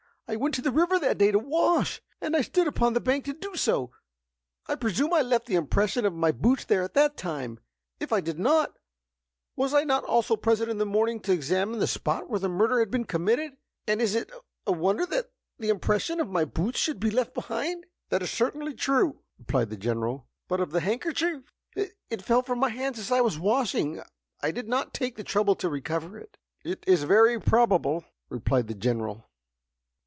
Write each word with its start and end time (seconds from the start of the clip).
"I 0.27 0.37
went 0.37 0.55
to 0.55 0.61
the 0.61 0.71
river 0.71 0.97
that 0.97 1.17
day 1.17 1.29
to 1.33 1.39
wash, 1.39 2.01
and 2.21 2.37
I 2.37 2.41
stood 2.41 2.65
upon 2.65 2.93
the 2.93 3.01
bank 3.01 3.25
to 3.25 3.33
do 3.33 3.57
so. 3.57 3.91
I 4.65 4.75
presume 4.75 5.13
I 5.13 5.21
left 5.21 5.45
the 5.45 5.55
impression 5.55 6.05
of 6.05 6.13
my 6.13 6.31
boots 6.31 6.63
there 6.63 6.83
at 6.83 6.93
that 6.93 7.17
time. 7.17 7.59
If 7.99 8.13
I 8.13 8.21
did 8.21 8.39
not, 8.39 8.77
was 9.57 9.73
I 9.73 9.83
not 9.83 10.05
also 10.05 10.37
present 10.37 10.69
in 10.71 10.77
the 10.77 10.85
morning 10.85 11.19
to 11.23 11.33
examine 11.33 11.79
the 11.79 11.85
spot 11.85 12.29
where 12.29 12.39
the 12.39 12.47
murder 12.47 12.79
had 12.79 12.89
been 12.89 13.03
committed? 13.03 13.57
And 13.85 14.01
is 14.01 14.15
it 14.15 14.31
a 14.65 14.71
wonder 14.71 15.05
that 15.07 15.31
the 15.59 15.67
impression 15.67 16.21
of 16.21 16.29
my 16.29 16.45
boots 16.45 16.79
should 16.79 17.01
be 17.01 17.11
left 17.11 17.33
behind?" 17.33 17.85
"That 18.07 18.23
is 18.23 18.31
certainly 18.31 18.73
true," 18.73 19.23
replied 19.37 19.69
the 19.69 19.75
General. 19.75 20.29
"But 20.47 20.61
of 20.61 20.71
the 20.71 20.79
handkerchief?" 20.79 21.43
"It 21.75 22.21
fell 22.21 22.41
from 22.41 22.59
my 22.59 22.69
hands 22.69 22.97
as 22.99 23.11
I 23.11 23.19
was 23.19 23.37
washing, 23.37 23.97
and 23.97 24.05
I 24.41 24.51
did 24.51 24.69
not 24.69 24.93
take 24.93 25.17
the 25.17 25.25
trouble 25.25 25.55
to 25.55 25.67
recover 25.67 26.17
it." 26.17 26.37
"It 26.63 26.85
is 26.87 27.03
very 27.03 27.37
probable!" 27.37 28.05
replied 28.29 28.67
the 28.67 28.73
General. 28.75 29.27